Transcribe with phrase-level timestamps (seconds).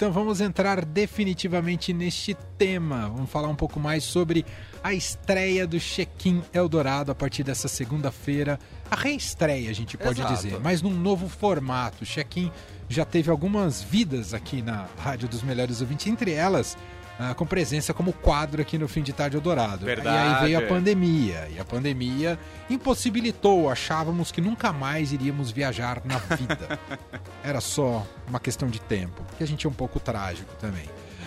[0.00, 3.08] Então vamos entrar definitivamente neste tema.
[3.08, 4.46] Vamos falar um pouco mais sobre
[4.80, 8.60] a estreia do Check-in Eldorado a partir dessa segunda-feira.
[8.88, 10.34] A reestreia, a gente pode Exato.
[10.36, 12.04] dizer, mas num novo formato.
[12.04, 12.48] O Check-in
[12.88, 16.78] já teve algumas vidas aqui na Rádio dos Melhores Ouvintes, entre elas
[17.18, 19.84] ah, com presença como quadro aqui no Fim de Tarde Eldorado.
[19.84, 20.16] Verdade.
[20.16, 22.38] E aí veio a pandemia, e a pandemia
[22.70, 26.78] impossibilitou, achávamos que nunca mais iríamos viajar na vida.
[27.42, 30.84] Era só uma questão de tempo, porque a gente é um pouco trágico também.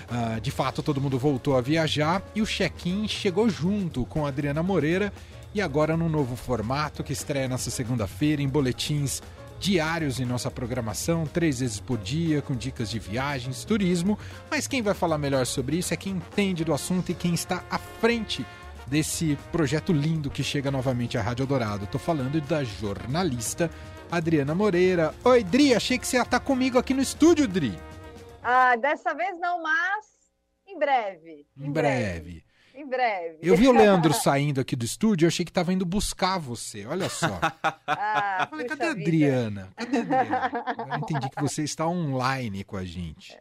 [0.10, 4.30] Uh, de fato, todo mundo voltou a viajar e o check-in chegou junto com a
[4.30, 5.12] Adriana Moreira
[5.54, 9.22] e agora num novo formato que estreia nessa segunda-feira em boletins
[9.62, 14.18] diários em nossa programação, três vezes por dia, com dicas de viagens, turismo.
[14.50, 17.64] Mas quem vai falar melhor sobre isso é quem entende do assunto e quem está
[17.70, 18.44] à frente
[18.88, 21.84] desse projeto lindo que chega novamente à Rádio Dourado.
[21.84, 23.70] Estou falando da jornalista
[24.12, 25.14] Adriana Moreira.
[25.24, 27.78] Oi, Dri, achei que você ia estar comigo aqui no estúdio, Dri.
[28.42, 30.06] Ah, dessa vez não, mas
[30.68, 31.46] em breve.
[31.56, 32.32] Em, em breve.
[32.32, 32.51] breve.
[32.76, 33.38] Em breve.
[33.42, 36.86] Eu vi o Leandro saindo aqui do estúdio, eu achei que estava indo buscar você.
[36.86, 37.40] Olha só.
[37.94, 39.74] Ah, falei, cadê a Adriana?
[39.76, 40.52] Cadê a Adriana?
[40.90, 43.38] Eu entendi que você está online com a gente.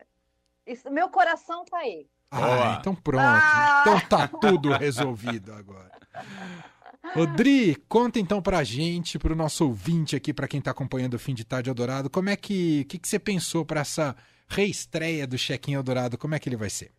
[0.67, 2.07] Isso, meu coração tá aí.
[2.31, 3.23] Ah, então pronto.
[3.23, 3.83] Ah!
[3.83, 5.91] Então tá tudo resolvido agora.
[7.15, 11.35] Rodri, conta então pra gente, pro nosso ouvinte aqui, para quem tá acompanhando o Fim
[11.35, 14.15] de Tarde Eldorado, como é que, que, que você pensou para essa
[14.47, 16.19] reestreia do Check-in Eldorado?
[16.19, 16.93] Como é que ele vai ser?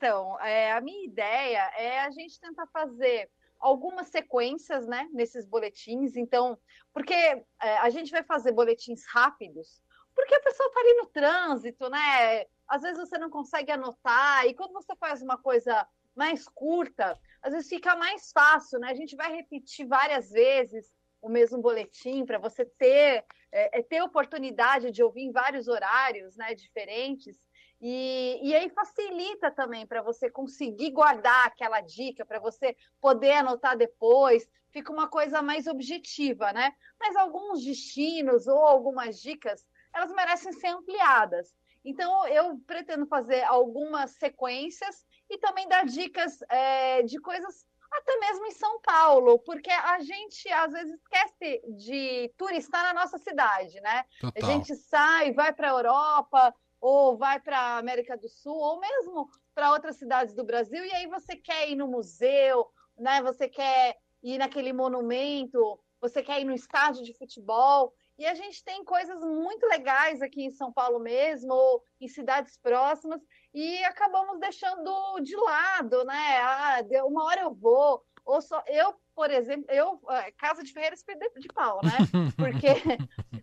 [0.00, 6.16] Então, é, a minha ideia é a gente tentar fazer algumas sequências, né, nesses boletins.
[6.16, 6.58] Então,
[6.90, 9.82] porque é, a gente vai fazer boletins rápidos,
[10.14, 12.46] porque a pessoa está ali no trânsito, né?
[12.66, 17.52] Às vezes você não consegue anotar, e quando você faz uma coisa mais curta, às
[17.52, 18.88] vezes fica mais fácil, né?
[18.88, 20.90] A gente vai repetir várias vezes
[21.20, 26.36] o mesmo boletim para você ter é, é, ter oportunidade de ouvir em vários horários,
[26.36, 27.38] né, diferentes.
[27.80, 33.76] E, e aí facilita também para você conseguir guardar aquela dica, para você poder anotar
[33.76, 36.74] depois, fica uma coisa mais objetiva, né?
[36.98, 41.54] Mas alguns destinos ou algumas dicas, elas merecem ser ampliadas.
[41.82, 48.46] Então, eu pretendo fazer algumas sequências e também dar dicas é, de coisas até mesmo
[48.46, 54.04] em São Paulo, porque a gente às vezes esquece de turistar na nossa cidade, né?
[54.20, 54.42] Total.
[54.42, 58.80] A gente sai, vai para a Europa, ou vai para a América do Sul, ou
[58.80, 62.66] mesmo para outras cidades do Brasil, e aí você quer ir no museu,
[62.98, 63.22] né?
[63.22, 67.92] Você quer ir naquele monumento, você quer ir no estádio de futebol.
[68.18, 72.58] E a gente tem coisas muito legais aqui em São Paulo mesmo, ou em cidades
[72.58, 73.20] próximas,
[73.52, 76.38] e acabamos deixando de lado, né?
[76.42, 80.96] Ah, uma hora eu vou, ou só eu, por exemplo, eu é, casa de Ferreira
[80.96, 81.92] de pau, né?
[82.38, 82.68] Porque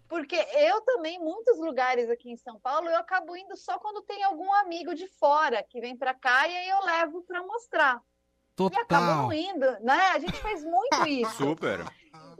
[0.10, 4.24] porque eu também muitos lugares aqui em São Paulo eu acabo indo só quando tem
[4.24, 8.02] algum amigo de fora que vem para cá e aí eu levo para mostrar.
[8.56, 8.80] Total.
[8.80, 10.00] E acabamos indo, né?
[10.16, 11.36] A gente faz muito isso.
[11.36, 11.86] Super.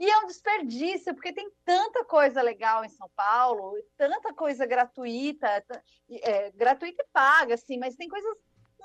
[0.00, 5.64] E é um desperdício, porque tem tanta coisa legal em São Paulo, tanta coisa gratuita,
[6.10, 8.36] é, gratuita e paga, assim, mas tem coisas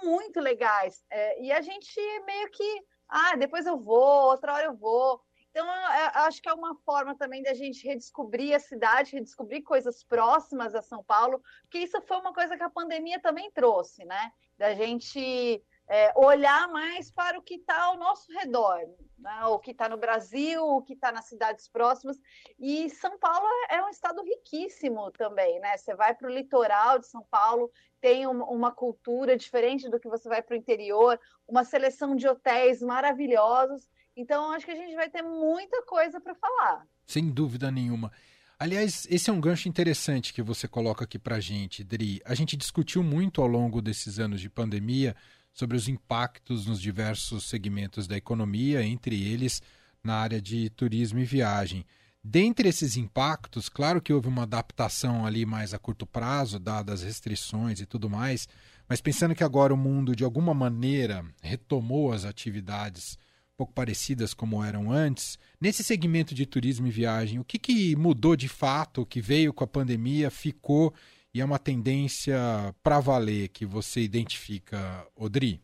[0.03, 1.03] muito legais.
[1.09, 5.22] É, e a gente meio que ah, depois eu vou, outra hora eu vou.
[5.51, 10.03] Então, eu acho que é uma forma também da gente redescobrir a cidade, redescobrir coisas
[10.03, 14.31] próximas a São Paulo, porque isso foi uma coisa que a pandemia também trouxe, né?
[14.57, 18.79] Da gente é, olhar mais para o que está ao nosso redor,
[19.17, 19.45] né?
[19.45, 22.17] o que está no Brasil, o que está nas cidades próximas.
[22.59, 25.77] E São Paulo é, é um estado riquíssimo também, né?
[25.77, 30.27] Você vai para o litoral de São Paulo, tem uma cultura diferente do que você
[30.27, 33.88] vai para o interior, uma seleção de hotéis maravilhosos.
[34.15, 36.85] Então, acho que a gente vai ter muita coisa para falar.
[37.05, 38.11] Sem dúvida nenhuma.
[38.59, 42.21] Aliás, esse é um gancho interessante que você coloca aqui para gente, Dri.
[42.23, 45.15] A gente discutiu muito ao longo desses anos de pandemia
[45.53, 49.61] sobre os impactos nos diversos segmentos da economia, entre eles
[50.03, 51.85] na área de turismo e viagem.
[52.23, 57.05] Dentre esses impactos, claro que houve uma adaptação ali mais a curto prazo, dadas as
[57.05, 58.47] restrições e tudo mais,
[58.88, 63.17] mas pensando que agora o mundo, de alguma maneira, retomou as atividades
[63.53, 67.95] um pouco parecidas como eram antes, nesse segmento de turismo e viagem, o que, que
[67.95, 70.94] mudou de fato, o que veio com a pandemia, ficou
[71.33, 72.35] e é uma tendência
[72.83, 75.63] para valer que você identifica, Odri?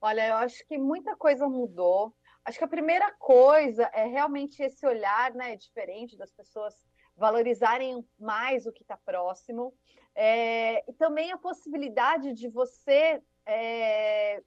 [0.00, 2.14] Olha, eu acho que muita coisa mudou.
[2.44, 6.74] Acho que a primeira coisa é realmente esse olhar né, diferente das pessoas
[7.16, 9.74] valorizarem mais o que está próximo.
[10.14, 14.42] É, e também a possibilidade de você é,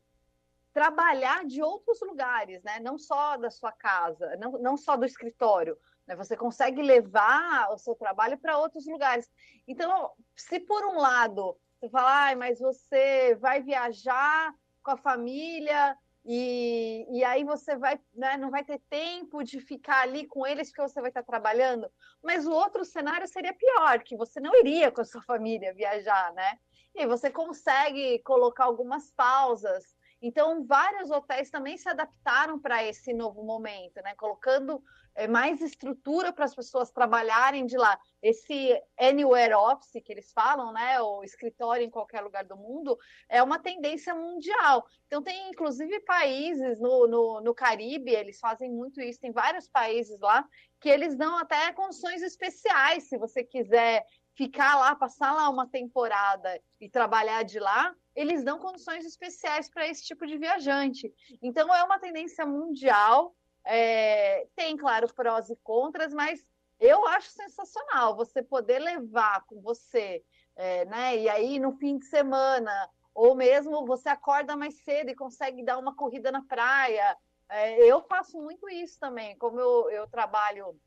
[0.73, 2.79] trabalhar de outros lugares, né?
[2.79, 5.77] não só da sua casa, não, não só do escritório,
[6.07, 6.15] né?
[6.15, 9.29] Você consegue levar o seu trabalho para outros lugares.
[9.67, 15.97] Então, se por um lado você fala, ah, mas você vai viajar com a família
[16.25, 20.69] e, e aí você vai, né, não vai ter tempo de ficar ali com eles
[20.69, 21.87] porque você vai estar trabalhando.
[22.23, 26.33] Mas o outro cenário seria pior, que você não iria com a sua família viajar,
[26.33, 26.57] né?
[26.95, 29.94] E você consegue colocar algumas pausas.
[30.27, 34.15] Então, vários hotéis também se adaptaram para esse novo momento, né?
[34.15, 34.81] Colocando
[35.13, 37.95] é, mais estrutura para as pessoas trabalharem de lá.
[38.23, 42.97] Esse anywhere office que eles falam, né, o escritório em qualquer lugar do mundo,
[43.29, 44.87] é uma tendência mundial.
[45.05, 50.19] Então, tem inclusive países no, no, no Caribe, eles fazem muito isso, tem vários países
[50.19, 50.43] lá
[50.79, 56.59] que eles dão até condições especiais, se você quiser ficar lá, passar lá uma temporada
[56.81, 61.13] e trabalhar de lá, eles dão condições especiais para esse tipo de viajante.
[61.41, 63.35] Então, é uma tendência mundial
[63.65, 66.45] é, tem, claro, prós e contras, mas
[66.79, 70.23] eu acho sensacional você poder levar com você,
[70.55, 71.17] é, né?
[71.17, 72.71] E aí no fim de semana,
[73.13, 77.17] ou mesmo você acorda mais cedo e consegue dar uma corrida na praia.
[77.49, 80.79] É, eu faço muito isso também, como eu, eu trabalho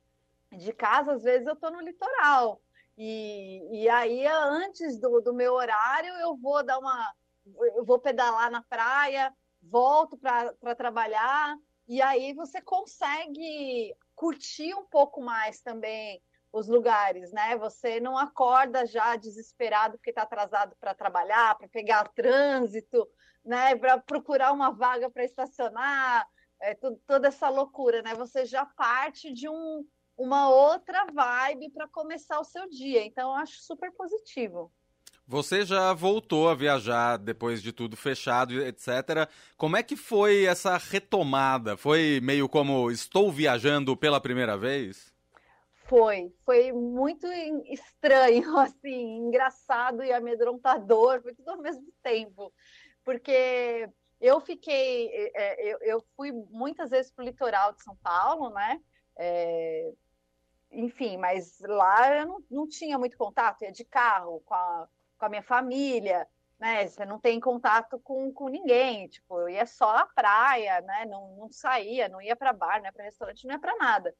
[0.52, 2.62] de casa, às vezes eu estou no litoral.
[3.00, 7.14] E, e aí, antes do, do meu horário, eu vou dar uma.
[7.76, 11.56] Eu vou pedalar na praia, volto para trabalhar.
[11.86, 16.20] E aí você consegue curtir um pouco mais também
[16.52, 17.56] os lugares, né?
[17.56, 23.08] Você não acorda já desesperado porque está atrasado para trabalhar, para pegar trânsito,
[23.44, 23.76] né?
[23.76, 26.26] Para procurar uma vaga para estacionar,
[26.60, 26.74] é,
[27.06, 28.12] toda essa loucura, né?
[28.14, 29.86] Você já parte de um,
[30.18, 33.04] uma outra vibe para começar o seu dia.
[33.04, 34.70] Então, eu acho super positivo.
[35.26, 39.28] Você já voltou a viajar depois de tudo fechado, etc.
[39.56, 41.76] Como é que foi essa retomada?
[41.76, 45.12] Foi meio como estou viajando pela primeira vez?
[45.84, 47.26] Foi, foi muito
[47.66, 52.52] estranho, assim, engraçado e amedrontador, foi tudo ao mesmo tempo,
[53.04, 53.88] porque
[54.20, 58.80] eu fiquei, é, eu, eu fui muitas vezes para o litoral de São Paulo, né?
[59.18, 59.92] É,
[60.70, 64.88] enfim, mas lá eu não, não tinha muito contato, ia de carro com a
[65.18, 66.26] com a minha família,
[66.58, 66.86] né?
[66.86, 71.04] Você não tem contato com, com ninguém, tipo, eu ia só à praia, né?
[71.06, 74.14] Não, não saía, não ia para bar, não ia para restaurante, não ia para nada.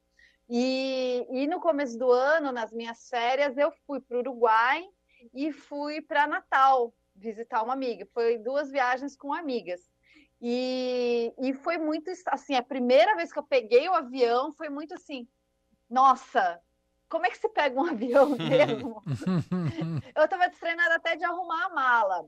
[0.47, 4.83] E, e no começo do ano, nas minhas férias, eu fui para o Uruguai
[5.33, 8.07] e fui para Natal visitar uma amiga.
[8.13, 9.81] Foi duas viagens com amigas.
[10.41, 14.93] E, e foi muito assim, a primeira vez que eu peguei o avião foi muito
[14.93, 15.27] assim,
[15.89, 16.61] nossa,
[17.09, 19.01] como é que se pega um avião mesmo?
[20.15, 22.25] eu estava destreinada até de arrumar a mala.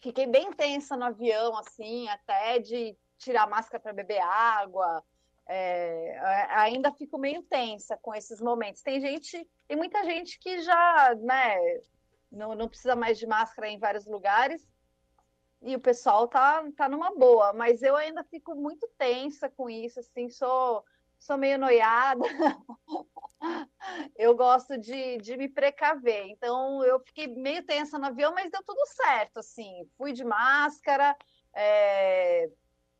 [0.00, 5.02] Fiquei bem tensa no avião, assim, até de tirar a máscara para beber água.
[5.46, 6.18] É,
[6.50, 8.82] ainda fico meio tensa com esses momentos.
[8.82, 11.56] Tem gente, tem muita gente que já, né,
[12.30, 14.66] não, não precisa mais de máscara em vários lugares
[15.62, 19.98] e o pessoal tá, tá numa boa, mas eu ainda fico muito tensa com isso,
[19.98, 20.84] assim, sou
[21.18, 22.24] sou meio noiada,
[24.16, 26.26] eu gosto de, de me precaver.
[26.28, 29.88] Então, eu fiquei meio tensa no avião, mas deu tudo certo, assim.
[29.96, 31.16] Fui de máscara,
[31.54, 32.50] é,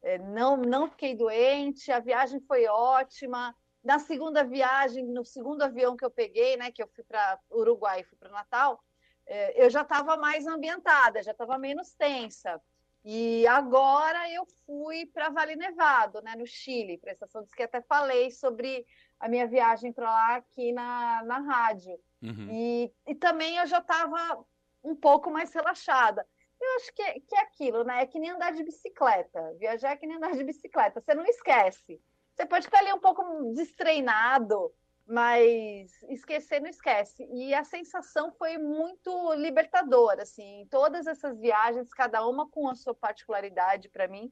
[0.02, 3.54] é, não, não fiquei doente, a viagem foi ótima.
[3.82, 8.00] Na segunda viagem, no segundo avião que eu peguei, né, que eu fui para Uruguai
[8.00, 8.82] e fui para Natal,
[9.26, 12.60] é, eu já estava mais ambientada, já estava menos tensa.
[13.04, 17.62] E agora eu fui para Vale Nevado, né, no Chile, para a estação de esqui.
[17.62, 18.84] Até falei sobre
[19.18, 21.98] a minha viagem para lá aqui na, na rádio.
[22.22, 22.48] Uhum.
[22.50, 24.44] E, e também eu já estava
[24.82, 26.26] um pouco mais relaxada.
[26.60, 28.02] Eu acho que é, que é aquilo, né?
[28.02, 29.54] É que nem andar de bicicleta.
[29.58, 31.00] Viajar é que nem andar de bicicleta.
[31.00, 32.00] Você não esquece.
[32.34, 33.22] Você pode ficar ali um pouco
[33.54, 34.72] destreinado,
[35.08, 37.26] mas esquecer não esquece.
[37.32, 42.94] E a sensação foi muito libertadora, assim, todas essas viagens, cada uma com a sua
[42.94, 44.30] particularidade para mim,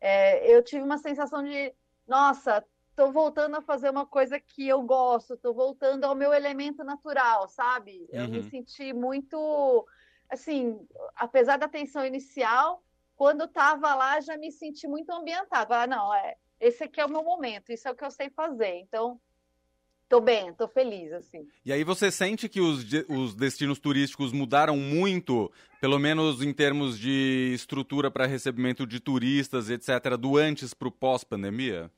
[0.00, 1.74] é, eu tive uma sensação de,
[2.08, 6.82] nossa, estou voltando a fazer uma coisa que eu gosto, estou voltando ao meu elemento
[6.82, 8.08] natural, sabe?
[8.10, 8.50] Eu me uhum.
[8.50, 9.86] senti muito,
[10.30, 10.80] assim,
[11.16, 12.82] apesar da tensão inicial,
[13.14, 15.82] quando estava lá já me senti muito ambientada.
[15.82, 18.30] Ah, não, é, esse aqui é o meu momento, isso é o que eu sei
[18.30, 18.76] fazer.
[18.76, 19.20] Então,
[20.08, 21.48] Tô bem, tô feliz, assim.
[21.64, 26.98] E aí você sente que os, os destinos turísticos mudaram muito, pelo menos em termos
[26.98, 31.90] de estrutura para recebimento de turistas, etc., do antes para o pós-pandemia?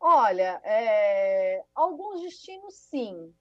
[0.00, 1.62] Olha, é...
[1.74, 3.32] alguns destinos sim.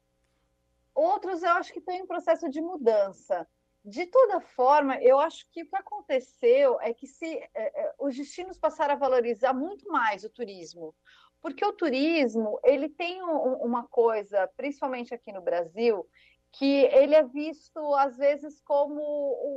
[0.93, 3.47] Outros eu acho que estão em processo de mudança.
[3.83, 8.15] De toda forma, eu acho que o que aconteceu é que se é, é os
[8.15, 10.95] destinos passaram a valorizar muito mais o turismo.
[11.43, 16.07] Porque o turismo, ele tem um, uma coisa, principalmente aqui no Brasil,
[16.53, 19.01] que ele é visto às vezes como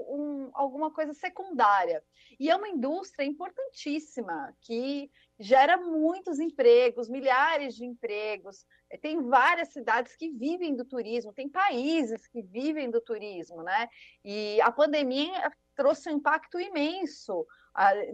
[0.09, 2.03] um, alguma coisa secundária.
[2.41, 8.67] E é uma indústria importantíssima que gera muitos empregos, milhares de empregos.
[8.97, 13.89] Tem várias cidades que vivem do turismo, tem países que vivem do turismo, né?
[14.25, 17.47] E a pandemia trouxe um impacto imenso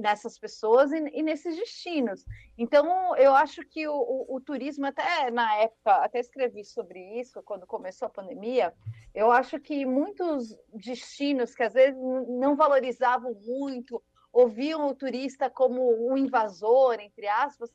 [0.01, 2.25] nessas pessoas e, e, nesses destinos.
[2.59, 7.43] Então, eu acho que o, o, o, turismo, até na época, até escrevi sobre isso,
[7.45, 8.75] quando começou a pandemia,
[9.15, 11.97] eu acho que muitos destinos que às vezes
[12.29, 17.71] não valorizavam muito, ouviam o turista como um invasor, entre aspas,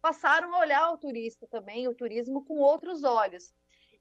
[0.00, 3.52] passaram a olhar o turista também, o turismo com outros olhos.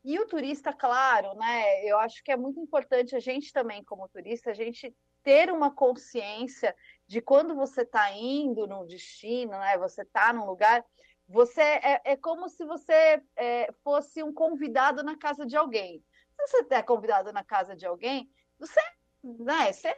[0.03, 1.85] E o turista, claro, né?
[1.85, 5.71] Eu acho que é muito importante a gente também, como turista, a gente ter uma
[5.71, 6.75] consciência
[7.05, 9.77] de quando você está indo num destino, né?
[9.77, 10.85] Você está num lugar,
[11.27, 16.03] você é, é como se você é, fosse um convidado na casa de alguém.
[16.31, 18.79] Se você é convidado na casa de alguém, você,
[19.21, 19.71] né?
[19.73, 19.93] Você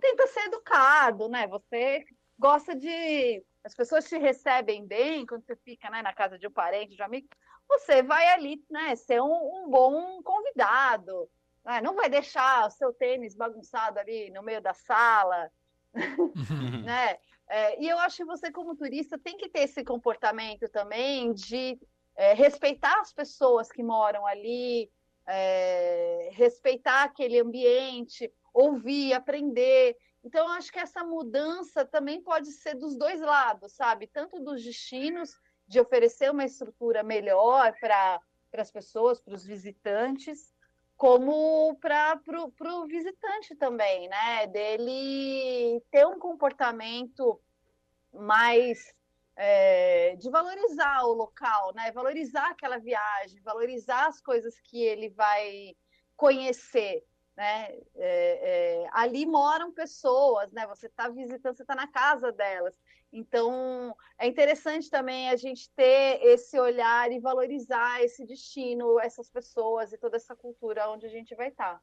[0.00, 1.48] tenta ser educado, né?
[1.48, 2.04] Você
[2.38, 6.50] gosta de as pessoas te recebem bem quando você fica né, na casa de um
[6.50, 7.28] parente, de um amigo,
[7.68, 11.28] você vai ali né, ser um, um bom convidado.
[11.64, 11.80] Né?
[11.80, 15.50] Não vai deixar o seu tênis bagunçado ali no meio da sala.
[16.84, 17.18] né?
[17.48, 21.78] É, e eu acho que você, como turista, tem que ter esse comportamento também de
[22.16, 24.90] é, respeitar as pessoas que moram ali,
[25.26, 29.96] é, respeitar aquele ambiente, ouvir, aprender.
[30.24, 34.06] Então, eu acho que essa mudança também pode ser dos dois lados, sabe?
[34.06, 35.36] Tanto dos destinos,
[35.66, 38.20] de oferecer uma estrutura melhor para
[38.58, 40.54] as pessoas, para os visitantes,
[40.96, 42.20] como para
[42.76, 44.46] o visitante também, né?
[44.46, 47.40] Dele ter um comportamento
[48.12, 48.94] mais
[49.34, 51.90] é, de valorizar o local, né?
[51.90, 55.74] Valorizar aquela viagem, valorizar as coisas que ele vai
[56.16, 57.04] conhecer.
[57.36, 57.74] Né?
[57.96, 60.66] É, é, ali moram pessoas, né?
[60.66, 62.78] Você está visitando, você está na casa delas.
[63.12, 69.92] Então, é interessante também a gente ter esse olhar e valorizar esse destino, essas pessoas
[69.92, 71.74] e toda essa cultura onde a gente vai estar.
[71.74, 71.80] Tá.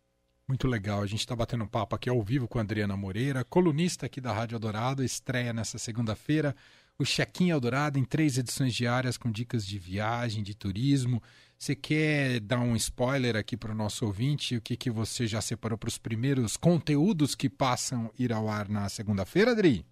[0.48, 1.01] Muito legal.
[1.01, 4.20] A gente está batendo um papo aqui ao vivo com a Adriana Moreira, colunista aqui
[4.20, 6.56] da Rádio Eldorado, estreia nessa segunda-feira
[7.00, 11.24] o Chequinho Eldorado em três edições diárias com dicas de viagem, de turismo.
[11.59, 14.55] Você quer dar um spoiler aqui para o nosso ouvinte?
[14.55, 18.47] O que, que você já separou para os primeiros conteúdos que passam a ir ao
[18.47, 19.85] ar na segunda-feira, Adri?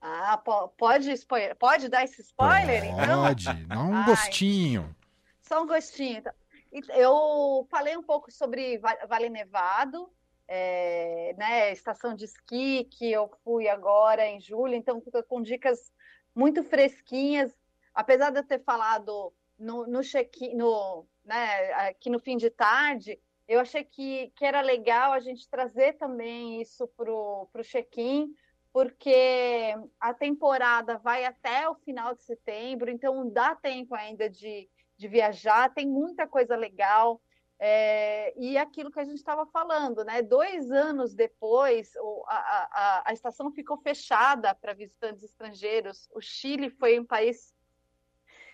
[0.00, 0.36] Ah,
[0.76, 1.08] pode,
[1.56, 3.22] pode dar esse spoiler, pode, então?
[3.22, 4.96] Pode, dá um Ai, gostinho.
[5.40, 6.18] Só um gostinho.
[6.18, 6.32] Então.
[6.96, 8.78] Eu falei um pouco sobre
[9.08, 10.10] Vale Nevado,
[10.48, 15.92] é, né, estação de esqui que eu fui agora em julho, então com dicas
[16.34, 17.56] muito fresquinhas,
[17.94, 23.20] apesar de eu ter falado no, no check no, né, aqui no fim de tarde,
[23.48, 28.34] eu achei que, que era legal a gente trazer também isso para o check-in,
[28.72, 35.08] porque a temporada vai até o final de setembro, então dá tempo ainda de, de
[35.08, 37.20] viajar, tem muita coisa legal.
[37.60, 40.22] É, e aquilo que a gente estava falando, né?
[40.22, 41.92] Dois anos depois,
[42.26, 46.08] a, a, a estação ficou fechada para visitantes estrangeiros.
[46.14, 47.52] O Chile foi um país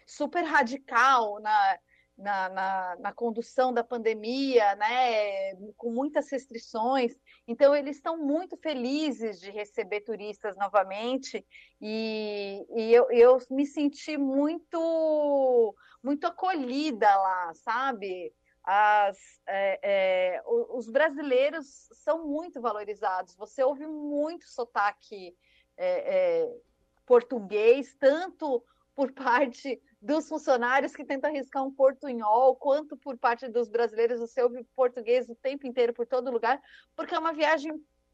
[0.07, 1.79] super radical na,
[2.17, 7.19] na, na, na, condução da pandemia, né, com muitas restrições.
[7.47, 11.45] Então, eles estão muito felizes de receber turistas novamente
[11.81, 18.33] e, e eu, eu me senti muito, muito acolhida lá, sabe?
[18.65, 23.37] as, é, é, os brasileiros são muito valorizados.
[23.37, 25.37] Você ouve muito sotaque
[25.77, 26.57] é, é,
[27.05, 28.65] português, tanto
[28.97, 34.21] por parte dos funcionários que tentam arriscar um portunhol, quanto por parte dos brasileiros.
[34.21, 36.61] Você ouve português o tempo inteiro, por todo lugar,
[36.95, 37.73] porque é uma viagem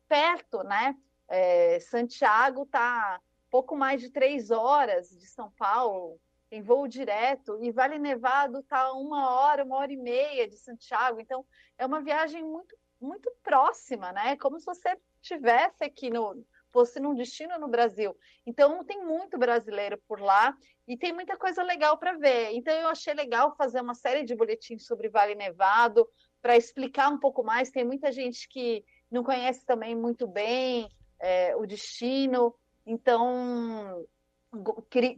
[0.09, 0.97] perto, né?
[1.29, 3.21] É, Santiago está
[3.51, 8.93] pouco mais de três horas de São Paulo, tem voo direto, e Vale Nevado está
[8.93, 11.45] uma hora, uma hora e meia de Santiago, então
[11.77, 14.37] é uma viagem muito, muito próxima, né?
[14.37, 18.17] Como se você estivesse aqui no fosse num destino no Brasil.
[18.47, 22.51] Então tem muito brasileiro por lá e tem muita coisa legal para ver.
[22.53, 26.09] Então eu achei legal fazer uma série de boletins sobre Vale Nevado
[26.43, 27.71] para explicar um pouco mais.
[27.71, 30.89] Tem muita gente que não conhece também muito bem
[31.21, 32.55] é, o destino.
[32.87, 34.05] Então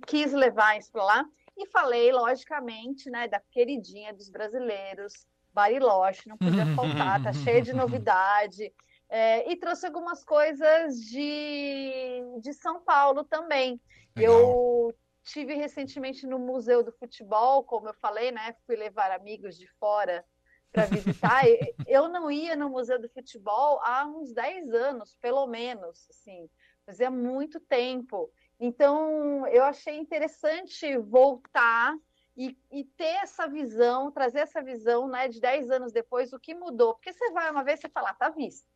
[0.06, 1.24] quis levar isso para lá
[1.56, 7.72] e falei, logicamente, né, da queridinha dos brasileiros, Bariloche, não podia faltar, tá cheia de
[7.74, 8.72] novidade.
[9.14, 13.78] É, e trouxe algumas coisas de, de São Paulo também.
[14.16, 14.40] Legal.
[14.40, 18.56] Eu tive recentemente no Museu do Futebol, como eu falei, né?
[18.64, 20.24] Fui levar amigos de fora
[20.72, 21.42] para visitar.
[21.86, 26.48] eu não ia no Museu do Futebol há uns 10 anos, pelo menos, assim,
[26.86, 28.32] fazia muito tempo.
[28.58, 31.94] Então, eu achei interessante voltar
[32.34, 36.54] e, e, ter essa visão, trazer essa visão né, de 10 anos depois, o que
[36.54, 36.94] mudou.
[36.94, 38.71] Porque você vai uma vez e fala, ah, tá visto.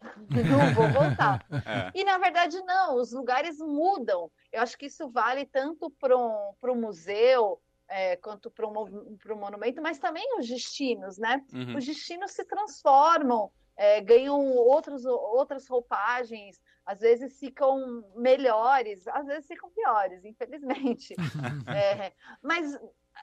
[0.00, 1.44] Não vou voltar.
[1.68, 1.90] É.
[1.94, 4.30] E na verdade, não, os lugares mudam.
[4.52, 8.72] Eu acho que isso vale tanto para um museu, é, quanto para um
[9.36, 11.44] monumento, mas também os destinos, né?
[11.52, 11.76] Uhum.
[11.76, 19.46] Os destinos se transformam, é, ganham outros, outras roupagens, às vezes ficam melhores, às vezes
[19.46, 21.14] ficam piores, infelizmente.
[21.68, 22.12] é,
[22.42, 22.74] mas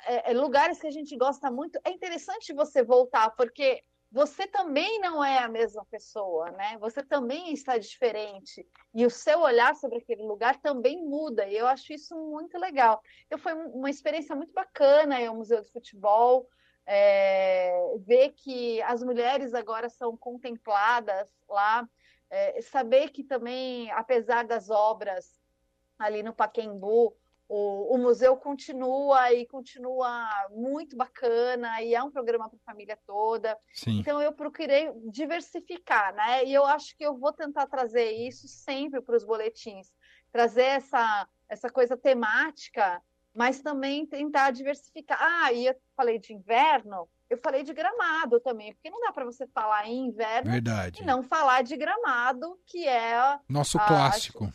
[0.05, 3.83] é, é, lugares que a gente gosta muito, é interessante você voltar, porque
[4.15, 6.77] você também não é a mesma pessoa, né?
[6.79, 8.65] Você também está diferente.
[8.93, 11.45] E o seu olhar sobre aquele lugar também muda.
[11.45, 13.01] E eu acho isso muito legal.
[13.25, 16.47] Então, foi uma experiência muito bacana o Museu do Futebol.
[16.85, 21.85] É, ver que as mulheres agora são contempladas lá.
[22.29, 25.41] É, saber que também, apesar das obras
[25.99, 32.49] ali no Paquembu, o, o, museu continua e continua muito bacana e é um programa
[32.49, 33.57] para a família toda.
[33.73, 33.99] Sim.
[33.99, 36.43] Então eu procurei diversificar, né?
[36.45, 39.91] E eu acho que eu vou tentar trazer isso sempre para os boletins,
[40.31, 43.01] trazer essa essa coisa temática,
[43.33, 45.17] mas também tentar diversificar.
[45.21, 49.25] Ah, e eu falei de inverno, eu falei de gramado também, porque não dá para
[49.25, 51.01] você falar em inverno Verdade.
[51.01, 54.51] e não falar de gramado, que é nosso clássico.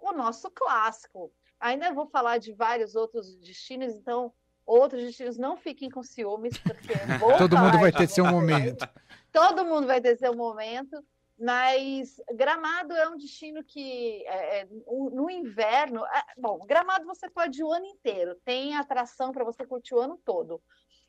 [0.00, 1.32] o nosso clássico.
[1.60, 4.32] Ainda vou falar de vários outros destinos, então
[4.66, 6.92] outros destinos não fiquem com ciúmes, porque
[7.38, 8.88] todo mundo vai ter seu momento.
[9.32, 11.04] Todo mundo vai ter seu momento,
[11.38, 17.60] mas Gramado é um destino que é, é, no inverno, é, bom, Gramado você pode
[17.60, 20.62] ir o ano inteiro, tem atração para você curtir o ano todo.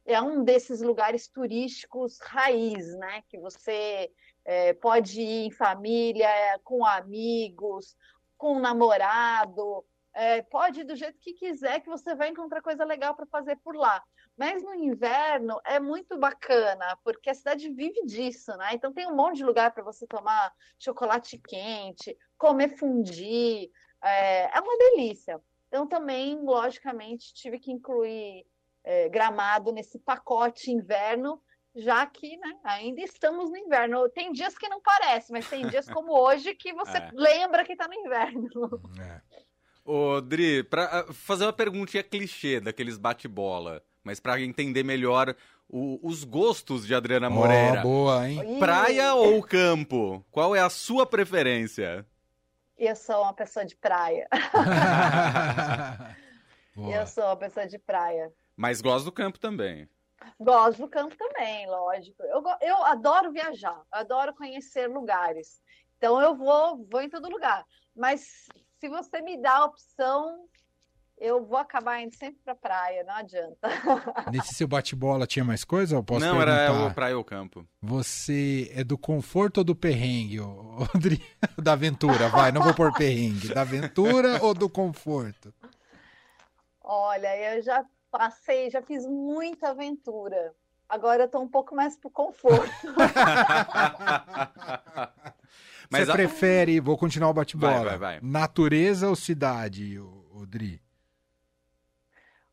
[0.06, 3.24] É um desses lugares turísticos raiz, né?
[3.28, 4.12] Que você
[4.44, 6.30] é, pode ir em família,
[6.64, 7.96] com amigos,
[8.38, 9.84] com um namorado,
[10.16, 13.58] é, pode ir do jeito que quiser, que você vai encontrar coisa legal para fazer
[13.58, 14.02] por lá.
[14.38, 18.70] Mas no inverno é muito bacana, porque a cidade vive disso, né?
[18.72, 23.70] Então tem um monte de lugar para você tomar chocolate quente, comer fundi,
[24.02, 25.42] é, é, uma delícia.
[25.68, 28.48] Então também, logicamente, tive que incluir
[28.86, 31.42] é, gramado nesse pacote inverno,
[31.76, 34.08] já que né, ainda estamos no inverno.
[34.10, 37.10] Tem dias que não parece, mas tem dias como hoje que você é.
[37.14, 38.82] lembra que está no inverno.
[38.98, 39.45] É.
[39.86, 45.36] Ô, Dri, pra ah, fazer uma perguntinha clichê daqueles bate-bola, mas para entender melhor
[45.70, 47.82] o, os gostos de Adriana Moreira.
[47.82, 48.58] Oh, boa, hein?
[48.58, 50.26] Praia ou campo?
[50.32, 52.04] Qual é a sua preferência?
[52.76, 54.28] Eu sou uma pessoa de praia.
[56.76, 58.34] eu sou uma pessoa de praia.
[58.58, 59.88] Mas gosto do campo também.
[60.40, 62.24] Gosto do campo também, lógico.
[62.24, 65.62] Eu, eu adoro viajar, adoro conhecer lugares.
[65.98, 67.64] Então eu vou, vou em todo lugar.
[67.96, 68.48] Mas
[68.86, 70.46] se você me dá a opção,
[71.18, 73.68] eu vou acabar indo sempre pra praia, não adianta.
[74.32, 75.98] Nesse seu bate-bola tinha mais coisa?
[75.98, 76.52] Ou posso não, perguntar?
[76.52, 77.68] era o praia ou campo.
[77.82, 80.38] Você é do conforto ou do perrengue,
[80.96, 81.18] André?
[81.58, 83.56] Da aventura, vai, não vou pôr perrengue.
[83.56, 85.52] Da aventura ou do conforto?
[86.84, 90.54] Olha, eu já passei, já fiz muita aventura.
[90.88, 92.70] Agora eu tô um pouco mais pro conforto.
[95.90, 96.14] Mas Você a...
[96.14, 100.00] prefere, vou continuar o bate-bola, natureza ou cidade,
[100.34, 100.82] Odri?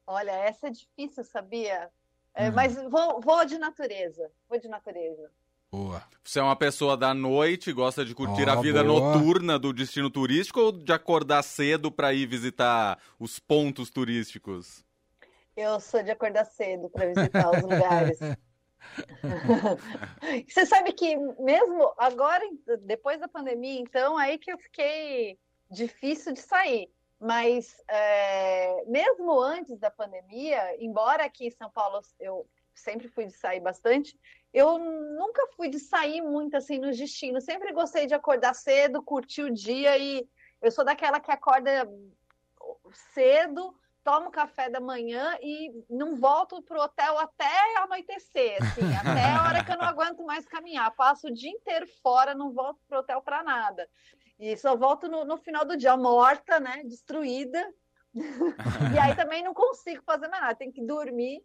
[0.07, 1.90] Olha, essa é difícil, sabia?
[2.35, 2.53] É, hum.
[2.55, 5.31] Mas vou, vou de natureza, vou de natureza.
[5.71, 6.03] Boa.
[6.23, 9.14] Você é uma pessoa da noite, gosta de curtir oh, a vida boa.
[9.14, 14.85] noturna do destino turístico ou de acordar cedo para ir visitar os pontos turísticos?
[15.57, 18.18] Eu sou de acordar cedo para visitar os lugares.
[20.49, 22.45] Você sabe que mesmo agora,
[22.81, 25.38] depois da pandemia, então, aí que eu fiquei
[25.71, 26.90] difícil de sair.
[27.18, 33.33] Mas é, mesmo antes da pandemia, embora aqui em São Paulo eu sempre fui de
[33.33, 34.18] sair bastante,
[34.53, 37.45] eu nunca fui de sair muito assim nos destinos.
[37.45, 40.29] Sempre gostei de acordar cedo, curtir o dia e
[40.61, 41.88] eu sou daquela que acorda
[43.14, 49.42] cedo tomo café da manhã e não volto pro hotel até anoitecer, assim, até a
[49.44, 50.94] hora que eu não aguento mais caminhar.
[50.94, 53.88] Passo o dia inteiro fora, não volto pro hotel para nada.
[54.38, 57.62] E só volto no, no, final do dia morta, né, destruída.
[58.94, 61.42] e aí também não consigo fazer mais nada, tenho que dormir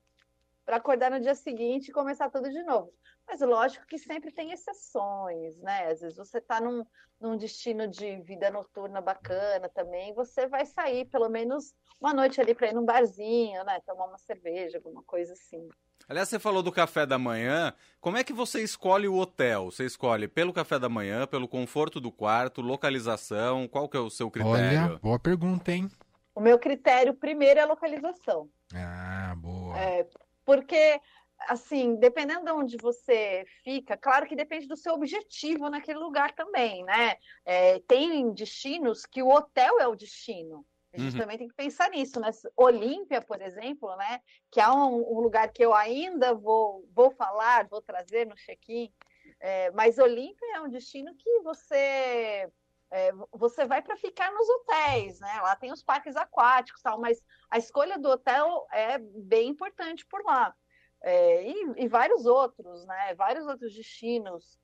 [0.68, 2.92] para acordar no dia seguinte e começar tudo de novo.
[3.26, 5.88] Mas lógico que sempre tem exceções, né?
[5.90, 6.86] Às vezes você está num,
[7.22, 12.54] num destino de vida noturna bacana também, você vai sair pelo menos uma noite ali
[12.54, 13.80] para ir num barzinho, né?
[13.86, 15.70] Tomar uma cerveja, alguma coisa assim.
[16.10, 17.74] Aliás, você falou do café da manhã.
[18.02, 19.72] Como é que você escolhe o hotel?
[19.72, 23.70] Você escolhe pelo café da manhã, pelo conforto do quarto, localização?
[23.70, 24.84] Qual que é o seu critério?
[24.84, 25.90] Olha, boa pergunta, hein?
[26.36, 28.50] O meu critério primeiro é a localização.
[28.74, 29.78] Ah, boa.
[29.78, 30.08] É,
[30.48, 31.02] porque
[31.50, 36.84] assim, dependendo de onde você fica, claro que depende do seu objetivo naquele lugar também,
[36.84, 37.16] né?
[37.46, 40.66] É, tem destinos que o hotel é o destino.
[40.94, 41.20] A gente uhum.
[41.20, 42.32] também tem que pensar nisso, né?
[42.56, 44.20] Olímpia, por exemplo, né?
[44.50, 48.92] Que é um, um, lugar que eu ainda vou, vou falar, vou trazer no check-in,
[49.40, 52.50] é, mas Olímpia é um destino que você
[52.90, 55.42] é, você vai para ficar nos hotéis, né?
[55.42, 60.24] Lá tem os parques aquáticos, tal, mas a escolha do hotel é bem importante por
[60.24, 60.56] lá
[61.02, 63.14] é, e, e, vários outros, né?
[63.16, 64.60] Vários outros destinos.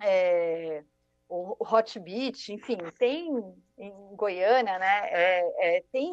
[0.00, 0.84] É,
[1.28, 3.28] o, Hot Beach, enfim, tem
[3.78, 5.08] em Goiânia, né?
[5.10, 6.12] É, é, tem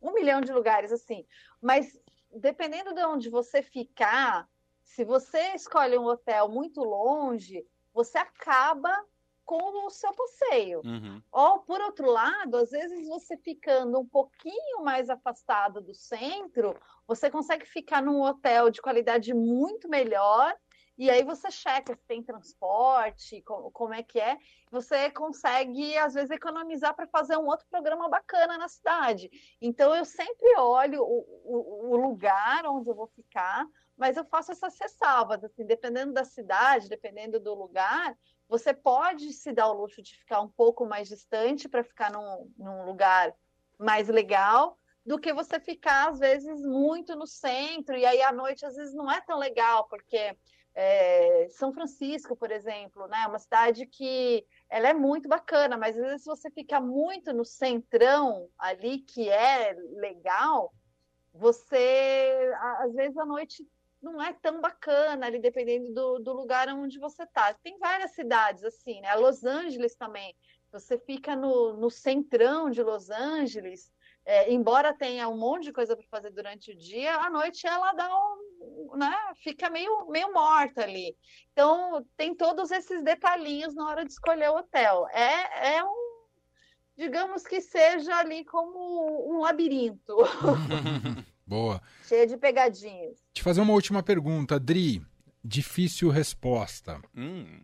[0.00, 1.26] um milhão de lugares assim.
[1.60, 1.98] Mas
[2.32, 4.48] dependendo de onde você ficar,
[4.82, 9.04] se você escolhe um hotel muito longe, você acaba
[9.44, 10.80] com o seu passeio.
[10.84, 11.20] Uhum.
[11.30, 16.76] Ou, por outro lado, às vezes você ficando um pouquinho mais afastado do centro,
[17.06, 20.54] você consegue ficar num hotel de qualidade muito melhor.
[20.96, 24.38] E aí você checa se tem transporte, como, como é que é.
[24.70, 29.28] Você consegue, às vezes, economizar para fazer um outro programa bacana na cidade.
[29.60, 34.52] Então, eu sempre olho o, o, o lugar onde eu vou ficar, mas eu faço
[34.52, 38.16] essas ressalvas, assim, dependendo da cidade, dependendo do lugar,
[38.48, 42.52] você pode se dar o luxo de ficar um pouco mais distante para ficar num,
[42.56, 43.34] num lugar
[43.78, 48.64] mais legal, do que você ficar, às vezes, muito no centro, e aí à noite,
[48.64, 50.36] às vezes, não é tão legal, porque
[50.74, 56.02] é, São Francisco, por exemplo, né, uma cidade que ela é muito bacana, mas às
[56.02, 60.74] vezes você fica muito no centrão ali, que é legal,
[61.32, 63.66] você, às vezes, à noite
[64.02, 67.54] não é tão bacana ali, dependendo do, do lugar onde você está.
[67.54, 69.14] Tem várias cidades assim, né?
[69.14, 70.36] Los Angeles também.
[70.70, 73.90] Você fica no, no centrão de Los Angeles,
[74.26, 77.92] é, embora tenha um monte de coisa para fazer durante o dia, à noite ela
[77.92, 79.14] dá um, né?
[79.42, 81.16] Fica meio, meio morta ali.
[81.52, 85.06] Então tem todos esses detalhinhos na hora de escolher o hotel.
[85.12, 86.04] É, é um
[86.96, 90.16] digamos que seja ali como um labirinto.
[91.46, 91.80] Boa.
[92.06, 93.18] Cheia de pegadinhas.
[93.32, 95.02] Te fazer uma última pergunta, Dri.
[95.44, 97.00] Difícil resposta.
[97.14, 97.60] Hum.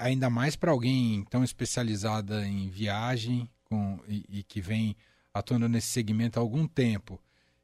[0.00, 4.96] Ainda mais para alguém tão especializada em viagem com, e, e, que vem
[5.32, 7.20] atuando nesse segmento há algum tempo.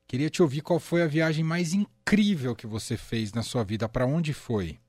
[0.07, 3.88] Queria te ouvir qual foi a viagem mais incrível que você fez na sua vida.
[3.88, 4.81] Para onde foi?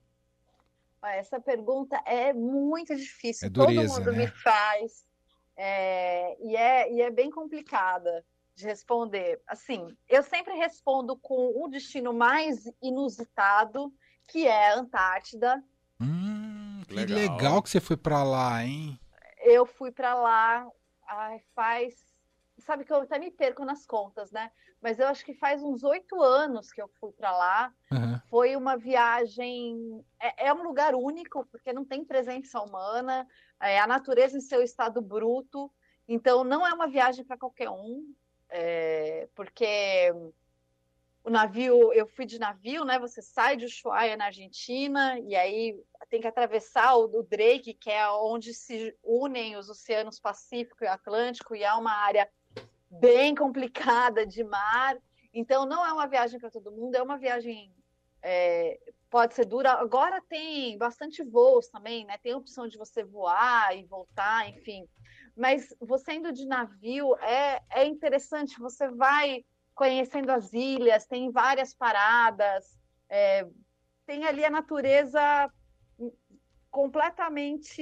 [1.04, 3.48] Essa pergunta é muito difícil.
[3.48, 4.26] É dureza, Todo mundo né?
[4.26, 5.06] me faz.
[5.58, 8.24] É, e, é, e é bem complicada
[8.56, 9.42] de responder.
[9.48, 13.94] Assim, eu sempre respondo com o destino mais inusitado,
[14.28, 15.62] que é a Antártida.
[16.00, 17.18] Hum, que legal.
[17.18, 18.98] legal que você foi para lá, hein?
[19.44, 20.66] Eu fui para lá
[21.10, 21.96] ai, faz.
[22.70, 24.52] Sabe que eu até me perco nas contas, né?
[24.80, 27.74] Mas eu acho que faz uns oito anos que eu fui para lá.
[27.92, 28.20] Uhum.
[28.30, 30.06] Foi uma viagem.
[30.20, 33.28] É, é, um lugar único, porque não tem presença humana,
[33.60, 35.72] é a natureza em seu estado bruto.
[36.08, 38.14] Então, não é uma viagem para qualquer um
[38.50, 40.14] é, porque
[41.24, 42.98] o navio, eu fui de navio, né?
[43.00, 45.76] Você sai de Ushuaia na Argentina e aí
[46.08, 50.88] tem que atravessar o, o Drake, que é onde se unem os oceanos Pacífico e
[50.88, 52.30] Atlântico, e é uma área
[52.90, 54.98] bem complicada de mar.
[55.34, 57.72] Então não é uma viagem para todo mundo, é uma viagem
[58.22, 59.74] é, pode ser dura.
[59.74, 62.18] Agora tem bastante voos também, né?
[62.18, 64.88] Tem a opção de você voar e voltar, enfim
[65.40, 71.74] mas você indo de navio é, é interessante, você vai conhecendo as ilhas, tem várias
[71.74, 72.78] paradas,
[73.10, 73.48] é,
[74.06, 75.50] tem ali a natureza
[76.70, 77.82] completamente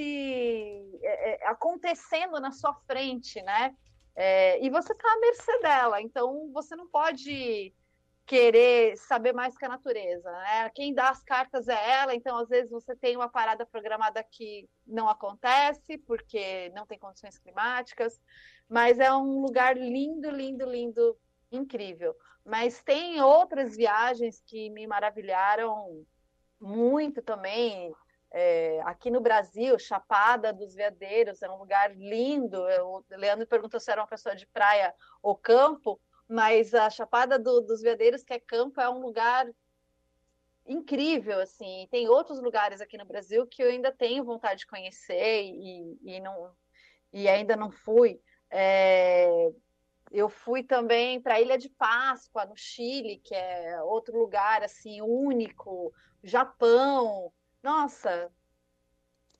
[1.02, 3.74] é, é acontecendo na sua frente, né?
[4.14, 7.72] É, e você está à mercê dela, então você não pode
[8.28, 10.68] querer saber mais que a natureza, né?
[10.74, 14.68] Quem dá as cartas é ela, então às vezes você tem uma parada programada que
[14.86, 18.20] não acontece porque não tem condições climáticas,
[18.68, 21.16] mas é um lugar lindo, lindo, lindo,
[21.50, 22.14] incrível.
[22.44, 26.04] Mas tem outras viagens que me maravilharam
[26.60, 27.94] muito também.
[28.30, 32.58] É, aqui no Brasil, Chapada dos Veadeiros é um lugar lindo.
[32.84, 37.62] O Leandro perguntou se era uma pessoa de praia ou campo mas a Chapada do,
[37.62, 39.48] dos Veadeiros, que é campo, é um lugar
[40.66, 41.88] incrível, assim.
[41.90, 46.20] Tem outros lugares aqui no Brasil que eu ainda tenho vontade de conhecer e, e,
[46.20, 46.52] não,
[47.10, 48.20] e ainda não fui.
[48.50, 49.50] É,
[50.12, 55.00] Eu fui também para a Ilha de Páscoa, no Chile, que é outro lugar assim
[55.00, 57.32] único, Japão.
[57.68, 58.32] Nossa,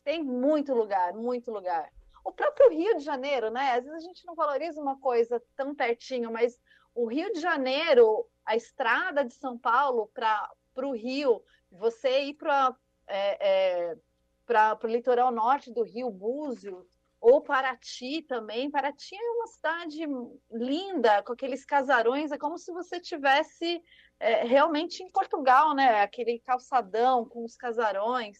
[0.05, 1.91] tem muito lugar, muito lugar.
[2.23, 3.73] O próprio Rio de Janeiro, né?
[3.73, 6.61] Às vezes a gente não valoriza uma coisa tão pertinho, mas
[6.95, 12.77] o Rio de Janeiro, a estrada de São Paulo para o Rio, você ir para
[13.07, 13.97] é, é,
[14.45, 16.87] para o litoral norte do Rio, Búzios,
[17.19, 18.71] ou Paraty também.
[18.71, 20.07] Paraty é uma cidade
[20.51, 23.83] linda, com aqueles casarões, é como se você tivesse
[24.21, 26.03] é, realmente em Portugal, né?
[26.03, 28.39] Aquele calçadão com os casarões.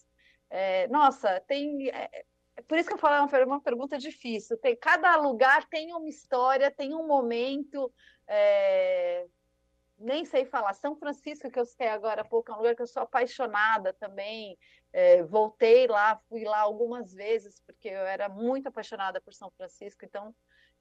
[0.51, 1.89] É, nossa, tem.
[1.91, 2.25] É,
[2.57, 4.59] é, por isso que eu falo, é uma pergunta difícil.
[4.59, 7.93] Tem, cada lugar tem uma história, tem um momento.
[8.27, 9.27] É,
[9.99, 10.75] nem sei falar.
[10.75, 13.93] São Francisco, que eu sei agora há pouco, é um lugar que eu sou apaixonada
[13.93, 14.57] também.
[14.93, 20.05] É, voltei lá, fui lá algumas vezes, porque eu era muito apaixonada por São Francisco,
[20.05, 20.35] então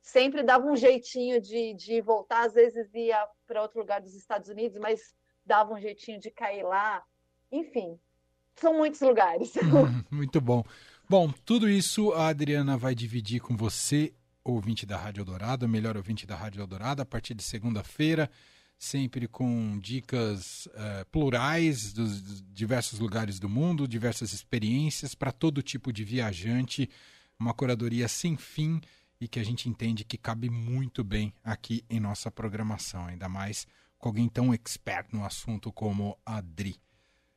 [0.08, 4.48] sempre dava um jeitinho de, de voltar, às vezes ia para outro lugar dos Estados
[4.50, 5.14] Unidos, mas
[5.46, 7.04] dava um jeitinho de cair lá.
[7.52, 8.00] Enfim,
[8.56, 9.54] são muitos lugares.
[10.10, 10.64] muito bom.
[11.10, 16.26] Bom, tudo isso a Adriana vai dividir com você, ouvinte da Rádio Eldorado, melhor ouvinte
[16.26, 18.30] da Rádio Eldorado, a partir de segunda-feira
[18.80, 25.64] sempre com dicas uh, plurais dos, dos, diversos lugares do mundo, diversas experiências para todo
[25.64, 26.88] tipo de viajante,
[27.40, 28.80] uma curadoria sem fim
[29.20, 33.68] e que a gente entende que cabe muito bem aqui em nossa programação, ainda mais
[33.98, 36.76] com alguém tão expert no assunto como a Dri.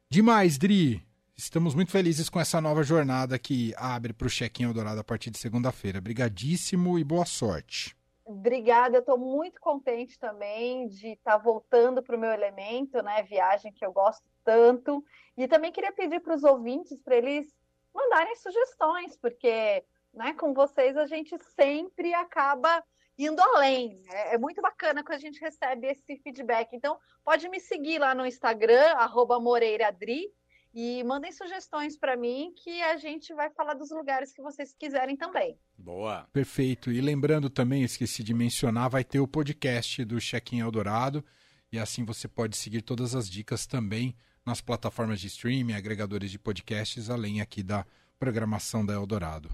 [0.09, 1.07] Demais, Dri!
[1.37, 5.31] Estamos muito felizes com essa nova jornada que abre para o Check-in Eldorado a partir
[5.31, 5.99] de segunda-feira.
[5.99, 7.97] Obrigadíssimo e boa sorte.
[8.27, 13.23] Obrigada, eu estou muito contente também de estar tá voltando para o meu elemento, né?
[13.23, 15.03] Viagem que eu gosto tanto.
[15.37, 17.53] E também queria pedir para os ouvintes para eles
[17.95, 22.83] mandarem sugestões, porque né, com vocês a gente sempre acaba
[23.18, 24.03] indo além.
[24.09, 26.68] É, é muito bacana que a gente recebe esse feedback.
[26.73, 28.94] Então, pode me seguir lá no Instagram,
[29.40, 30.33] @moreiradri
[30.73, 35.16] e mandem sugestões para mim que a gente vai falar dos lugares que vocês quiserem
[35.16, 35.59] também.
[35.77, 36.29] Boa.
[36.33, 36.92] Perfeito.
[36.92, 41.25] E lembrando também, esqueci de mencionar, vai ter o podcast do Check-in Eldorado.
[41.73, 46.38] E assim você pode seguir todas as dicas também nas plataformas de streaming, agregadores de
[46.38, 47.85] podcasts, além aqui da
[48.18, 49.51] programação da Eldorado.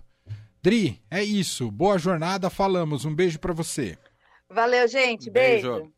[0.63, 1.71] Dri, é isso.
[1.71, 3.05] Boa jornada, falamos.
[3.05, 3.97] Um beijo para você.
[4.51, 5.31] Valeu, gente.
[5.31, 5.75] beijo.
[5.75, 5.96] beijo.